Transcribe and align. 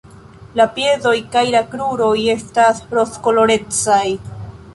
La 0.61 0.65
piedoj 0.77 1.13
kaj 1.35 1.43
la 1.55 1.61
kruroj 1.75 2.15
estas 2.37 2.81
rozkolorecaj. 3.01 4.03